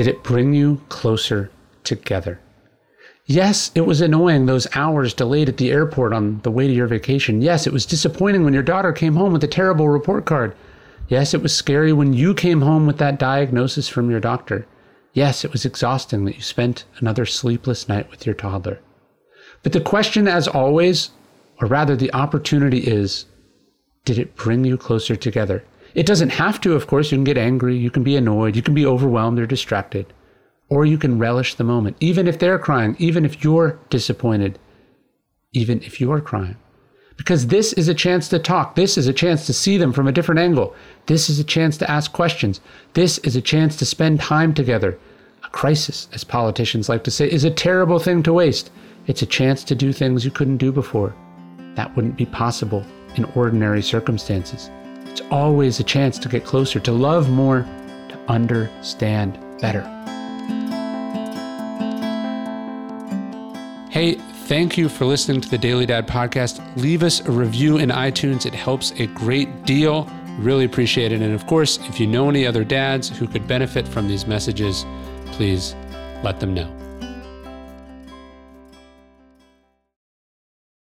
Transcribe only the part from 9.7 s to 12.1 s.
report card. Yes, it was scary